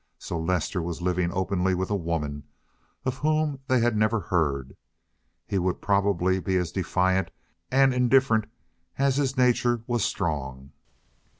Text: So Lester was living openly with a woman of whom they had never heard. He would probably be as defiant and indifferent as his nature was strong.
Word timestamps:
So 0.17 0.39
Lester 0.39 0.81
was 0.81 1.03
living 1.03 1.31
openly 1.31 1.75
with 1.75 1.91
a 1.91 1.95
woman 1.95 2.41
of 3.05 3.17
whom 3.17 3.59
they 3.67 3.81
had 3.81 3.95
never 3.95 4.19
heard. 4.19 4.75
He 5.45 5.59
would 5.59 5.79
probably 5.79 6.39
be 6.39 6.57
as 6.57 6.71
defiant 6.71 7.29
and 7.69 7.93
indifferent 7.93 8.45
as 8.97 9.17
his 9.17 9.37
nature 9.37 9.83
was 9.85 10.03
strong. 10.03 10.71